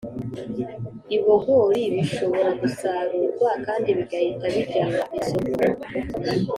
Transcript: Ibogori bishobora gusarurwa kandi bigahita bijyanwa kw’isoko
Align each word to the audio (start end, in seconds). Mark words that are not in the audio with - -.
Ibogori 1.15 1.81
bishobora 1.93 2.49
gusarurwa 2.61 3.49
kandi 3.65 3.89
bigahita 3.97 4.45
bijyanwa 4.55 5.01
kw’isoko 5.09 5.65